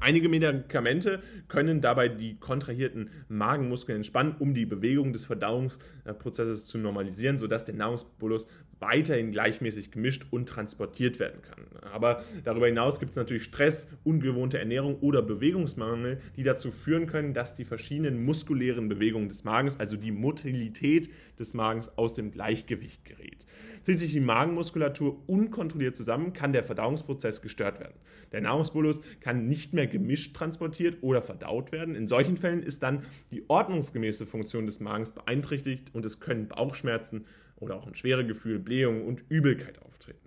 Einige 0.00 0.28
Medikamente 0.28 1.22
können 1.46 1.80
dabei 1.80 2.08
die 2.08 2.38
kontrahierten 2.40 3.10
Magenmuskeln 3.28 3.96
entspannen, 3.96 4.34
um 4.36 4.52
die 4.52 4.66
Bewegung 4.66 5.12
des 5.12 5.26
Verdauungsprozesses 5.26 6.66
zu 6.66 6.78
normalisieren, 6.78 7.38
sodass 7.38 7.64
der 7.64 7.76
Nahrungsbolus 7.76 8.48
weiterhin 8.80 9.30
gleichmäßig 9.32 9.90
gemischt 9.90 10.26
und 10.30 10.48
transportiert 10.48 11.18
werden 11.18 11.40
kann. 11.42 11.64
Aber 11.92 12.22
darüber 12.44 12.66
hinaus 12.66 12.98
gibt 12.98 13.10
es 13.10 13.16
natürlich 13.16 13.44
Stress, 13.44 13.88
ungewohnte 14.04 14.58
Ernährung 14.58 14.96
oder 15.00 15.22
Bewegungsmangel, 15.22 16.18
die 16.36 16.42
dazu 16.42 16.70
führen 16.70 17.06
können, 17.06 17.32
dass 17.32 17.54
die 17.54 17.64
verschiedenen 17.64 18.24
muskulären 18.24 18.88
Bewegungen 18.88 19.28
des 19.28 19.44
Magens, 19.44 19.80
also 19.80 19.96
die 19.96 20.12
Motilität 20.12 21.10
des 21.38 21.54
Magens, 21.54 21.90
aus 21.96 22.14
dem 22.14 22.30
Gleichgewicht 22.30 23.04
gerät. 23.04 23.46
Zieht 23.82 24.00
sich 24.00 24.12
die 24.12 24.20
Magenmuskulatur 24.20 25.22
unkontrolliert 25.26 25.96
zusammen, 25.96 26.32
kann 26.32 26.52
der 26.52 26.64
Verdauungsprozess 26.64 27.40
gestört 27.40 27.78
werden. 27.78 27.94
Der 28.32 28.40
Nahrungsbolus 28.40 29.00
kann 29.20 29.46
nicht 29.46 29.72
mehr 29.72 29.86
gemischt 29.86 30.34
transportiert 30.34 30.98
oder 31.02 31.22
verdaut 31.22 31.72
werden. 31.72 31.94
In 31.94 32.08
solchen 32.08 32.36
Fällen 32.36 32.62
ist 32.62 32.82
dann 32.82 33.04
die 33.30 33.44
ordnungsgemäße 33.48 34.26
Funktion 34.26 34.66
des 34.66 34.80
Magens 34.80 35.12
beeinträchtigt 35.12 35.94
und 35.94 36.04
es 36.04 36.18
können 36.18 36.48
Bauchschmerzen 36.48 37.24
oder 37.56 37.76
auch 37.76 37.86
ein 37.86 37.94
schwere 37.94 38.26
Gefühl, 38.26 38.58
Blähung 38.58 39.06
und 39.06 39.24
Übelkeit 39.28 39.80
auftreten. 39.82 40.26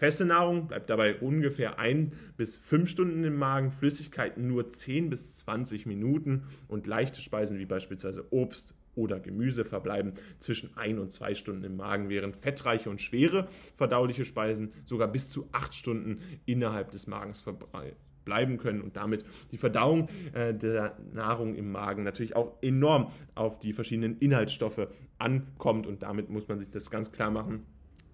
Feste 0.00 0.24
Nahrung 0.24 0.66
bleibt 0.66 0.88
dabei 0.88 1.16
ungefähr 1.16 1.78
ein 1.78 2.14
bis 2.38 2.56
fünf 2.56 2.88
Stunden 2.88 3.22
im 3.22 3.36
Magen, 3.36 3.70
Flüssigkeiten 3.70 4.46
nur 4.46 4.70
10 4.70 5.10
bis 5.10 5.36
20 5.38 5.84
Minuten 5.84 6.44
und 6.68 6.86
leichte 6.86 7.20
Speisen 7.20 7.58
wie 7.58 7.66
beispielsweise 7.66 8.32
Obst 8.32 8.74
oder 8.94 9.20
Gemüse 9.20 9.64
verbleiben 9.64 10.14
zwischen 10.38 10.76
ein 10.76 10.98
und 10.98 11.12
zwei 11.12 11.34
Stunden 11.34 11.64
im 11.64 11.76
Magen, 11.76 12.08
während 12.08 12.36
fettreiche 12.36 12.88
und 12.88 13.00
schwere 13.00 13.48
verdauliche 13.76 14.24
Speisen 14.24 14.72
sogar 14.86 15.08
bis 15.08 15.28
zu 15.28 15.48
acht 15.52 15.74
Stunden 15.74 16.20
innerhalb 16.46 16.90
des 16.92 17.06
Magens 17.06 17.42
bleiben 18.24 18.58
können 18.58 18.80
und 18.80 18.96
damit 18.96 19.24
die 19.50 19.58
Verdauung 19.58 20.08
äh, 20.32 20.54
der 20.54 20.96
Nahrung 21.12 21.54
im 21.54 21.70
Magen 21.72 22.02
natürlich 22.02 22.36
auch 22.36 22.56
enorm 22.62 23.10
auf 23.34 23.58
die 23.58 23.72
verschiedenen 23.72 24.18
Inhaltsstoffe 24.18 24.88
ankommt. 25.18 25.86
Und 25.86 26.02
damit 26.02 26.30
muss 26.30 26.48
man 26.48 26.58
sich 26.58 26.70
das 26.70 26.90
ganz 26.90 27.12
klar 27.12 27.30
machen, 27.30 27.66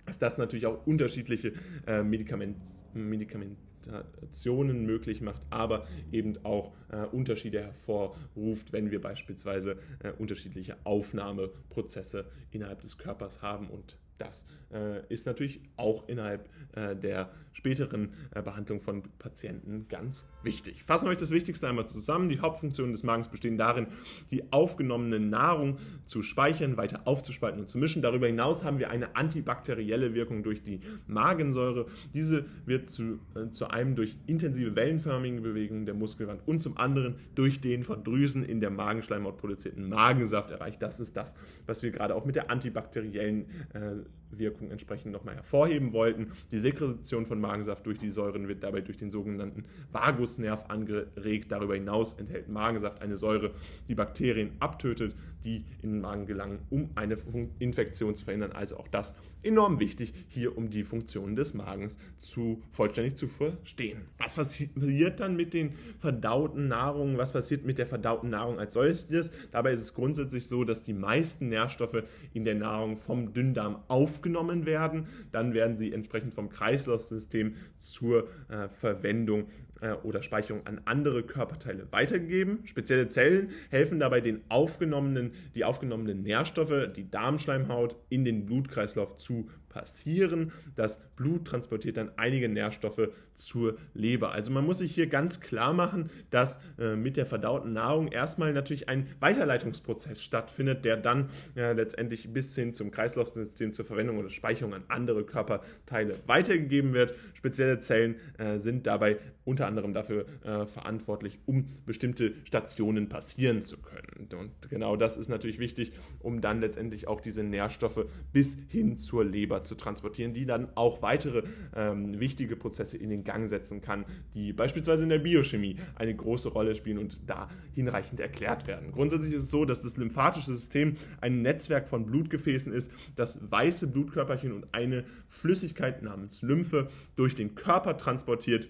dass 0.07 0.19
das 0.19 0.39
natürlich 0.39 0.67
auch 0.67 0.87
unterschiedliche 0.87 1.53
äh, 1.87 2.03
Medikament, 2.03 2.57
Medikamentationen 2.95 4.87
möglich 4.87 5.21
macht, 5.21 5.43
aber 5.51 5.87
eben 6.13 6.39
auch 6.45 6.73
äh, 6.91 7.05
Unterschiede 7.07 7.61
hervorruft, 7.63 8.73
wenn 8.73 8.91
wir 8.91 9.01
beispielsweise 9.01 9.79
äh, 10.01 10.13
unterschiedliche 10.13 10.77
Aufnahmeprozesse 10.85 12.27
innerhalb 12.51 12.81
des 12.81 12.99
Körpers 12.99 13.43
haben 13.43 13.69
und 13.69 13.99
das 14.19 14.47
äh, 14.73 15.03
ist 15.09 15.27
natürlich 15.27 15.61
auch 15.77 16.09
innerhalb 16.09 16.49
äh, 16.73 16.97
der 16.97 17.31
späteren 17.53 18.11
äh, 18.35 18.43
Behandlung 18.43 18.81
von 18.81 19.03
Patienten 19.19 19.87
ganz 19.89 20.27
wichtig. 20.43 20.83
Fassen 20.83 21.07
wir 21.07 21.11
euch 21.11 21.17
das 21.17 21.31
Wichtigste 21.31 21.69
einmal 21.69 21.89
zusammen. 21.89 22.29
Die 22.29 22.41
Hauptfunktionen 22.41 22.93
des 22.93 23.03
Magens 23.03 23.29
bestehen 23.29 23.57
darin, 23.57 23.87
die 24.31 24.53
aufgenommene 24.53 25.21
Nahrung 25.21 25.79
zu 26.05 26.23
speichern, 26.23 26.77
weiter 26.77 27.03
aufzuspalten 27.07 27.61
und 27.61 27.69
zu 27.69 27.79
mischen. 27.79 28.03
Darüber 28.03 28.27
hinaus 28.27 28.63
haben 28.65 28.79
wir 28.79 28.91
eine 28.91 29.17
antibakterielle 29.17 30.15
Wirkung 30.15 30.43
durch 30.43 30.63
die 30.63 30.81
Magensäure. 31.07 31.87
Diese 32.13 32.45
wird 32.67 32.91
zu, 32.91 33.21
äh, 33.35 33.51
zu 33.53 33.69
einem 33.69 33.97
durch 33.97 34.17
intensive 34.27 34.77
wellenförmige 34.77 35.41
Bewegungen 35.41 35.87
der 35.87 35.95
Muskelwand 35.95 36.47
und 36.47 36.61
zum 36.61 36.77
anderen 36.77 37.17
durch 37.35 37.61
den 37.61 37.85
von 37.85 38.05
Drüsen 38.05 38.45
in 38.45 38.61
der 38.61 38.71
Magenschleimhaut 38.71 39.39
produzierten 39.39 39.89
Magensaft 39.89 40.51
erreicht. 40.51 40.83
Das 40.83 41.01
ist 41.01 41.17
das, 41.17 41.35
was 41.67 41.83
wir 41.83 41.91
gerade 41.91 42.15
auch 42.15 42.25
mit 42.25 42.37
der 42.37 42.51
antibakteriellen 42.51 43.47
äh, 43.73 44.06
Wirkung 44.31 44.71
entsprechend 44.71 45.13
nochmal 45.13 45.37
hervorheben 45.37 45.93
wollten. 45.93 46.33
Die 46.51 46.59
Sekretion 46.59 47.27
von 47.27 47.41
Magensaft 47.41 47.87
durch 47.87 47.99
die 47.99 48.11
Säuren 48.11 48.49
wird 48.49 48.63
dabei 48.63 48.81
durch 48.81 48.99
den 48.99 49.11
sogenannten 49.11 49.65
Vagusnerv 49.93 50.65
angeregt. 50.69 51.51
Darüber 51.53 51.75
hinaus 51.75 52.19
enthält 52.19 52.49
Magensaft 52.49 53.03
eine 53.03 53.17
Säure, 53.17 53.53
die 53.89 53.95
Bakterien 53.95 54.53
abtötet, 54.61 55.15
die 55.45 55.65
in 55.83 55.93
den 55.93 56.01
Magen 56.01 56.27
gelangen, 56.27 56.59
um 56.71 56.91
eine 56.95 57.17
Infektion 57.59 58.15
zu 58.17 58.25
verhindern. 58.25 58.53
Also 58.53 58.77
auch 58.77 58.89
das 58.89 59.15
enorm 59.47 59.81
wichtig, 59.81 60.13
hier 60.29 60.57
um 60.57 60.71
die 60.71 60.85
Funktionen 60.85 61.37
des 61.37 61.55
Magens 61.55 61.97
zu, 62.17 62.63
vollständig 62.73 63.17
zu 63.17 63.29
verstehen. 63.29 64.03
Was 64.19 64.35
passiert 64.35 65.21
dann 65.21 65.37
mit 65.37 65.55
den 65.55 65.75
verdauten 66.01 66.69
Nahrungen? 66.69 67.19
Was 67.19 67.33
passiert 67.33 67.65
mit 67.65 67.79
der 67.79 67.87
verdauten 67.87 68.31
Nahrung 68.31 68.59
als 68.59 68.75
solches? 68.75 69.33
Dabei 69.51 69.73
ist 69.73 69.81
es 69.81 69.95
grundsätzlich 69.95 70.47
so, 70.47 70.65
dass 70.65 70.83
die 70.83 70.93
meisten 70.93 71.49
Nährstoffe 71.49 72.03
in 72.35 72.45
der 72.45 72.55
Nahrung 72.55 72.97
vom 72.97 73.33
Dünndarm 73.33 73.83
aufgenommen 73.89 74.67
werden. 74.67 75.07
Dann 75.33 75.55
werden 75.55 75.77
sie 75.77 75.93
entsprechend 75.93 76.35
vom 76.35 76.49
Kreislaufsystem 76.49 77.55
zur 77.77 78.29
äh, 78.49 78.69
Verwendung 78.69 79.47
äh, 79.81 79.93
oder 79.93 80.23
Speicherung 80.23 80.67
an 80.67 80.81
andere 80.85 81.23
Körperteile 81.23 81.87
weitergegeben. 81.91 82.61
Spezielle 82.67 83.09
Zellen 83.09 83.51
helfen 83.71 83.99
dabei, 83.99 84.21
den 84.21 84.43
aufgenommenen, 84.49 85.33
die 85.55 85.65
aufgenommenen 85.65 86.23
Nährstoffe, 86.23 86.91
die 86.95 87.11
Darmschleimhaut, 87.11 87.97
in 88.09 88.25
den 88.25 88.47
Blutkreislauf 88.47 89.17
zu 89.19 89.49
passieren. 89.77 90.53
Das 90.75 91.01
Blut 91.17 91.47
transportiert 91.47 91.99
dann 91.99 92.11
einige 92.17 92.49
Nährstoffe 92.49 93.11
zur 93.35 93.77
Leber. 93.93 94.33
Also 94.33 94.51
man 94.51 94.65
muss 94.65 94.79
sich 94.79 94.95
hier 94.95 95.07
ganz 95.07 95.41
klar 95.41 95.75
machen, 95.75 96.09
dass 96.31 96.59
äh, 96.79 96.97
mit 96.97 97.19
der 97.19 97.27
verdauten 97.27 97.75
Nahrung 97.75 98.09
erstmal 98.09 98.55
natürlich 98.55 98.89
ein 98.89 99.07
Weiterleitungsprozess 99.21 100.23
stattfindet, 100.23 100.87
der 100.87 100.97
dann 100.97 101.29
äh, 101.57 101.75
letztendlich 101.75 102.33
bis 102.33 102.55
hin 102.55 102.73
zum 102.73 102.91
Kreislaufsystem 102.91 103.75
zur 103.75 103.85
Verwendung 103.85 104.17
oder 104.17 104.31
Speicherung 104.31 104.73
an 104.73 104.85
andere 104.89 105.25
Körperteile 105.25 106.17
weitergegeben 106.27 106.95
wird. 106.95 107.15
Spezielle 107.35 107.79
Zellen 107.79 108.17
äh, 108.39 108.59
sind 108.61 108.87
dabei 108.87 109.19
unter 109.45 109.67
anderem 109.67 109.93
dafür 109.93 110.27
äh, 110.43 110.67
verantwortlich, 110.67 111.39
um 111.47 111.69
bestimmte 111.85 112.33
Stationen 112.45 113.09
passieren 113.09 113.63
zu 113.63 113.77
können. 113.79 114.29
Und 114.37 114.69
genau 114.69 114.97
das 114.97 115.17
ist 115.17 115.29
natürlich 115.29 115.59
wichtig, 115.59 115.93
um 116.19 116.41
dann 116.41 116.61
letztendlich 116.61 117.07
auch 117.07 117.21
diese 117.21 117.45
Nährstoffe 117.45 118.07
bis 118.33 118.59
hin 118.69 118.99
zur 118.99 119.25
Leber 119.25 119.63
zu 119.67 119.75
transportieren, 119.75 120.33
die 120.33 120.47
dann 120.47 120.69
auch 120.75 121.03
weitere 121.03 121.43
ähm, 121.75 122.19
wichtige 122.19 122.57
Prozesse 122.57 122.97
in 122.97 123.11
den 123.11 123.25
Gang 123.25 123.49
setzen 123.49 123.81
kann, 123.81 124.05
die 124.35 124.53
beispielsweise 124.53 125.03
in 125.03 125.09
der 125.09 125.19
Biochemie 125.19 125.77
eine 125.97 126.15
große 126.15 126.49
Rolle 126.49 126.75
spielen 126.75 126.99
und 126.99 127.29
da 127.29 127.49
hinreichend 127.73 128.21
erklärt 128.21 128.67
werden. 128.67 128.93
Grundsätzlich 128.93 129.35
ist 129.35 129.45
es 129.45 129.51
so, 129.51 129.65
dass 129.65 129.83
das 129.83 129.97
lymphatische 129.97 130.55
System 130.55 130.97
ein 131.21 131.43
Netzwerk 131.43 131.89
von 131.89 132.07
Blutgefäßen 132.07 132.73
ist, 132.73 132.91
das 133.17 133.51
weiße 133.51 133.89
Blutkörperchen 133.89 134.53
und 134.53 134.73
eine 134.73 135.05
Flüssigkeit 135.29 136.03
namens 136.03 136.43
Lymphe 136.43 136.89
durch 137.17 137.35
den 137.35 137.55
Körper 137.55 137.97
transportiert 137.97 138.69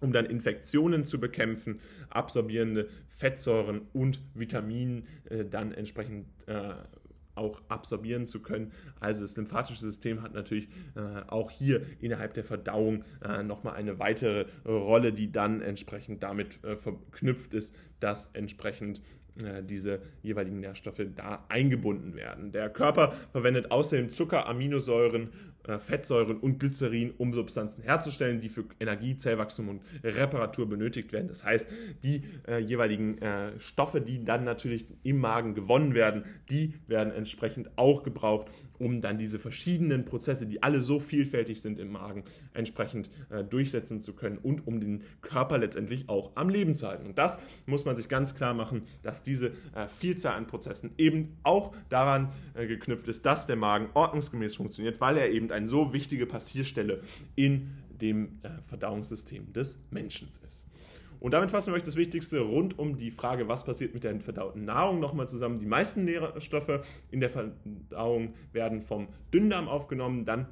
um 0.00 0.12
dann 0.12 0.26
Infektionen 0.26 1.04
zu 1.04 1.18
bekämpfen, 1.18 1.80
absorbierende 2.10 2.88
Fettsäuren 3.08 3.82
und 3.92 4.20
Vitamine 4.34 5.02
äh, 5.28 5.44
dann 5.44 5.72
entsprechend 5.72 6.26
äh, 6.46 6.74
auch 7.38 7.62
absorbieren 7.68 8.26
zu 8.26 8.40
können. 8.40 8.72
Also 9.00 9.22
das 9.22 9.36
lymphatische 9.36 9.80
System 9.80 10.22
hat 10.22 10.34
natürlich 10.34 10.68
äh, 10.96 11.22
auch 11.28 11.50
hier 11.50 11.82
innerhalb 12.00 12.34
der 12.34 12.44
Verdauung 12.44 13.04
äh, 13.24 13.42
nochmal 13.42 13.74
eine 13.74 13.98
weitere 13.98 14.46
Rolle, 14.66 15.12
die 15.12 15.32
dann 15.32 15.62
entsprechend 15.62 16.22
damit 16.22 16.62
äh, 16.64 16.76
verknüpft 16.76 17.54
ist, 17.54 17.74
dass 18.00 18.30
entsprechend 18.32 19.00
äh, 19.42 19.62
diese 19.62 20.00
jeweiligen 20.22 20.60
Nährstoffe 20.60 21.02
da 21.14 21.44
eingebunden 21.48 22.14
werden. 22.14 22.50
Der 22.50 22.70
Körper 22.70 23.12
verwendet 23.32 23.70
außerdem 23.70 24.10
Zucker, 24.10 24.46
Aminosäuren, 24.46 25.30
Fettsäuren 25.76 26.38
und 26.38 26.58
Glycerin, 26.58 27.12
um 27.18 27.34
Substanzen 27.34 27.82
herzustellen, 27.82 28.40
die 28.40 28.48
für 28.48 28.64
Energie, 28.80 29.16
Zellwachstum 29.16 29.68
und 29.68 29.82
Reparatur 30.02 30.68
benötigt 30.68 31.12
werden. 31.12 31.28
Das 31.28 31.44
heißt, 31.44 31.68
die 32.02 32.22
äh, 32.46 32.58
jeweiligen 32.58 33.18
äh, 33.20 33.58
Stoffe, 33.60 34.00
die 34.00 34.24
dann 34.24 34.44
natürlich 34.44 34.86
im 35.02 35.18
Magen 35.18 35.54
gewonnen 35.54 35.94
werden, 35.94 36.24
die 36.48 36.74
werden 36.86 37.12
entsprechend 37.12 37.70
auch 37.76 38.02
gebraucht, 38.02 38.46
um 38.78 39.00
dann 39.00 39.18
diese 39.18 39.38
verschiedenen 39.38 40.04
Prozesse, 40.04 40.46
die 40.46 40.62
alle 40.62 40.80
so 40.80 41.00
vielfältig 41.00 41.60
sind 41.60 41.78
im 41.78 41.90
Magen, 41.90 42.24
entsprechend 42.54 43.10
äh, 43.30 43.44
durchsetzen 43.44 44.00
zu 44.00 44.14
können 44.14 44.38
und 44.38 44.66
um 44.66 44.80
den 44.80 45.02
Körper 45.20 45.58
letztendlich 45.58 46.08
auch 46.08 46.32
am 46.36 46.48
Leben 46.48 46.74
zu 46.74 46.86
halten. 46.88 47.06
Und 47.06 47.18
das 47.18 47.38
muss 47.66 47.84
man 47.84 47.96
sich 47.96 48.08
ganz 48.08 48.34
klar 48.34 48.54
machen, 48.54 48.82
dass 49.02 49.22
diese 49.22 49.48
äh, 49.48 49.88
Vielzahl 49.98 50.34
an 50.34 50.46
Prozessen 50.46 50.92
eben 50.98 51.36
auch 51.42 51.74
daran 51.88 52.32
äh, 52.54 52.66
geknüpft 52.66 53.08
ist, 53.08 53.26
dass 53.26 53.46
der 53.46 53.56
Magen 53.56 53.88
ordnungsgemäß 53.94 54.54
funktioniert, 54.54 55.00
weil 55.00 55.16
er 55.16 55.30
eben 55.30 55.48
eine 55.58 55.68
so 55.68 55.92
wichtige 55.92 56.26
Passierstelle 56.26 57.02
in 57.36 57.70
dem 58.00 58.38
äh, 58.42 58.48
Verdauungssystem 58.66 59.52
des 59.52 59.80
Menschen 59.90 60.28
ist. 60.28 60.64
Und 61.20 61.32
damit 61.32 61.50
fassen 61.50 61.72
wir 61.72 61.76
euch 61.76 61.82
das 61.82 61.96
Wichtigste 61.96 62.40
rund 62.40 62.78
um 62.78 62.96
die 62.96 63.10
Frage, 63.10 63.48
was 63.48 63.64
passiert 63.64 63.92
mit 63.92 64.04
der 64.04 64.20
verdauten 64.20 64.64
Nahrung, 64.64 65.00
nochmal 65.00 65.28
zusammen. 65.28 65.58
Die 65.58 65.66
meisten 65.66 66.04
Nährstoffe 66.04 66.80
in 67.10 67.20
der 67.20 67.30
Verdauung 67.30 68.34
werden 68.52 68.82
vom 68.82 69.08
Dünndarm 69.34 69.68
aufgenommen, 69.68 70.24
dann 70.24 70.46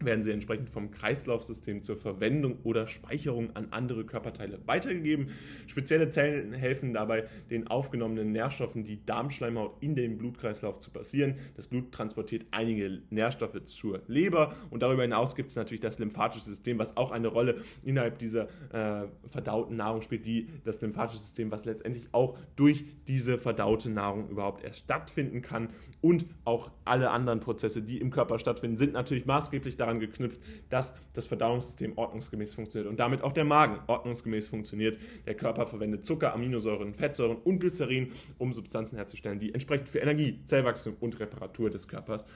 werden 0.00 0.22
sie 0.22 0.32
entsprechend 0.32 0.70
vom 0.70 0.90
Kreislaufsystem 0.90 1.82
zur 1.82 1.96
Verwendung 1.96 2.58
oder 2.64 2.86
Speicherung 2.86 3.54
an 3.56 3.68
andere 3.70 4.04
Körperteile 4.04 4.58
weitergegeben. 4.66 5.30
Spezielle 5.66 6.10
Zellen 6.10 6.52
helfen 6.52 6.92
dabei, 6.92 7.24
den 7.50 7.66
aufgenommenen 7.68 8.32
Nährstoffen 8.32 8.84
die 8.84 9.04
Darmschleimhaut 9.04 9.76
in 9.80 9.94
den 9.94 10.18
Blutkreislauf 10.18 10.80
zu 10.80 10.90
passieren. 10.90 11.36
Das 11.56 11.66
Blut 11.66 11.92
transportiert 11.92 12.46
einige 12.50 13.02
Nährstoffe 13.10 13.64
zur 13.64 14.02
Leber 14.06 14.54
und 14.70 14.82
darüber 14.82 15.02
hinaus 15.02 15.34
gibt 15.34 15.50
es 15.50 15.56
natürlich 15.56 15.80
das 15.80 15.98
lymphatische 15.98 16.44
System, 16.44 16.78
was 16.78 16.96
auch 16.96 17.10
eine 17.10 17.28
Rolle 17.28 17.62
innerhalb 17.82 18.18
dieser 18.18 18.48
äh, 18.72 19.06
verdauten 19.28 19.76
Nahrung 19.76 20.02
spielt, 20.02 20.26
die, 20.26 20.48
das 20.64 20.80
lymphatische 20.80 21.20
System, 21.20 21.50
was 21.50 21.64
letztendlich 21.64 22.06
auch 22.12 22.38
durch 22.56 22.84
diese 23.08 23.38
verdaute 23.38 23.90
Nahrung 23.90 24.28
überhaupt 24.28 24.62
erst 24.62 24.80
stattfinden 24.80 25.42
kann 25.42 25.70
und 26.00 26.26
auch 26.44 26.70
alle 26.84 27.10
anderen 27.10 27.40
Prozesse, 27.40 27.82
die 27.82 27.98
im 27.98 28.10
Körper 28.10 28.38
stattfinden, 28.38 28.76
sind 28.76 28.92
natürlich 28.92 29.26
maßgeblich 29.26 29.76
daran 29.86 30.00
geknüpft, 30.00 30.40
dass 30.68 30.94
das 31.14 31.26
Verdauungssystem 31.26 31.96
ordnungsgemäß 31.96 32.54
funktioniert 32.54 32.90
und 32.90 33.00
damit 33.00 33.22
auch 33.22 33.32
der 33.32 33.44
Magen 33.44 33.78
ordnungsgemäß 33.86 34.48
funktioniert. 34.48 34.98
Der 35.26 35.34
Körper 35.34 35.66
verwendet 35.66 36.04
Zucker, 36.04 36.34
Aminosäuren, 36.34 36.94
Fettsäuren 36.94 37.36
und 37.38 37.60
Glycerin, 37.60 38.12
um 38.38 38.52
Substanzen 38.52 38.96
herzustellen, 38.96 39.38
die 39.38 39.54
entsprechend 39.54 39.88
für 39.88 40.00
Energie, 40.00 40.40
Zellwachstum 40.44 40.96
und 41.00 41.18
Reparatur 41.20 41.70
des 41.70 41.88
Körpers 41.88 42.26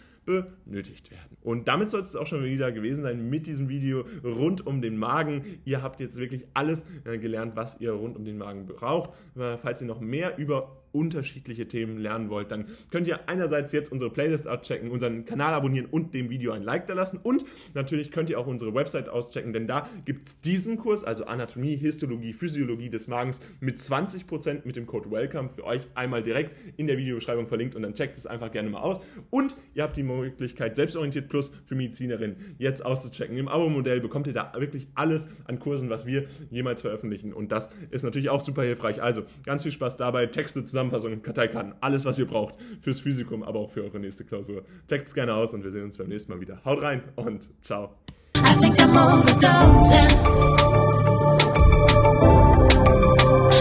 benötigt 0.64 1.10
werden. 1.10 1.36
Und 1.42 1.68
damit 1.68 1.90
soll 1.90 2.00
es 2.00 2.16
auch 2.16 2.26
schon 2.26 2.44
wieder 2.44 2.72
gewesen 2.72 3.02
sein 3.02 3.28
mit 3.28 3.46
diesem 3.46 3.68
Video 3.68 4.04
rund 4.24 4.66
um 4.66 4.80
den 4.82 4.96
Magen. 4.96 5.60
Ihr 5.64 5.82
habt 5.82 6.00
jetzt 6.00 6.16
wirklich 6.16 6.46
alles 6.54 6.84
äh, 7.04 7.18
gelernt, 7.18 7.56
was 7.56 7.80
ihr 7.80 7.92
rund 7.92 8.16
um 8.16 8.24
den 8.24 8.38
Magen 8.38 8.66
braucht. 8.66 9.10
Äh, 9.36 9.56
falls 9.58 9.80
ihr 9.80 9.86
noch 9.86 10.00
mehr 10.00 10.38
über 10.38 10.76
unterschiedliche 10.92 11.68
Themen 11.68 11.98
lernen 11.98 12.30
wollt, 12.30 12.50
dann 12.50 12.66
könnt 12.90 13.06
ihr 13.06 13.28
einerseits 13.28 13.72
jetzt 13.72 13.92
unsere 13.92 14.10
Playlist 14.10 14.48
auschecken, 14.48 14.90
unseren 14.90 15.24
Kanal 15.24 15.54
abonnieren 15.54 15.86
und 15.86 16.14
dem 16.14 16.30
Video 16.30 16.52
ein 16.52 16.62
Like 16.62 16.86
da 16.86 16.94
lassen. 16.94 17.18
Und 17.22 17.44
natürlich 17.74 18.10
könnt 18.10 18.30
ihr 18.30 18.38
auch 18.38 18.46
unsere 18.46 18.74
Website 18.74 19.08
auschecken, 19.08 19.52
denn 19.52 19.66
da 19.66 19.88
gibt 20.04 20.28
es 20.28 20.40
diesen 20.40 20.76
Kurs, 20.76 21.04
also 21.04 21.24
Anatomie, 21.26 21.76
Histologie, 21.76 22.32
Physiologie 22.32 22.90
des 22.90 23.08
Magens 23.08 23.40
mit 23.60 23.78
20% 23.78 24.62
mit 24.64 24.76
dem 24.76 24.86
Code 24.86 25.10
WELCOME 25.10 25.50
für 25.50 25.64
euch 25.64 25.86
einmal 25.94 26.22
direkt 26.22 26.56
in 26.76 26.86
der 26.86 26.98
Videobeschreibung 26.98 27.46
verlinkt 27.46 27.74
und 27.74 27.82
dann 27.82 27.94
checkt 27.94 28.16
es 28.16 28.26
einfach 28.26 28.50
gerne 28.50 28.70
mal 28.70 28.80
aus. 28.80 29.00
Und 29.30 29.56
ihr 29.74 29.82
habt 29.84 29.96
die 29.96 30.02
Möglichkeit, 30.20 30.76
Selbstorientiert 30.76 31.28
Plus 31.28 31.52
für 31.66 31.74
Medizinerinnen 31.74 32.56
jetzt 32.58 32.84
auszuchecken. 32.84 33.36
Im 33.36 33.48
Abo-Modell 33.48 34.00
bekommt 34.00 34.26
ihr 34.26 34.32
da 34.32 34.52
wirklich 34.56 34.88
alles 34.94 35.28
an 35.44 35.58
Kursen, 35.58 35.90
was 35.90 36.06
wir 36.06 36.24
jemals 36.50 36.82
veröffentlichen. 36.82 37.32
Und 37.32 37.52
das 37.52 37.70
ist 37.90 38.02
natürlich 38.02 38.30
auch 38.30 38.40
super 38.40 38.62
hilfreich. 38.62 39.02
Also 39.02 39.22
ganz 39.44 39.62
viel 39.62 39.72
Spaß 39.72 39.96
dabei. 39.96 40.26
Texte, 40.26 40.64
Zusammenfassungen, 40.64 41.22
Karteikarten, 41.22 41.74
alles, 41.80 42.04
was 42.04 42.18
ihr 42.18 42.26
braucht 42.26 42.56
fürs 42.80 43.00
Physikum, 43.00 43.42
aber 43.42 43.58
auch 43.58 43.70
für 43.70 43.82
eure 43.82 44.00
nächste 44.00 44.24
Klausur. 44.24 44.62
Checkt 44.88 45.08
es 45.08 45.14
gerne 45.14 45.34
aus 45.34 45.52
und 45.54 45.64
wir 45.64 45.70
sehen 45.70 45.84
uns 45.84 45.96
beim 45.96 46.08
nächsten 46.08 46.32
Mal 46.32 46.40
wieder. 46.40 46.60
Haut 46.64 46.82
rein 46.82 47.02
und 47.16 47.50
ciao. 47.60 47.94
I 48.36 48.54
think 48.54 48.80
I'm 48.80 48.96
overdosing. 48.96 50.10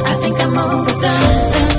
I 0.06 0.16
think 0.22 0.40
I'm 0.42 0.58
overdosing. 0.58 1.79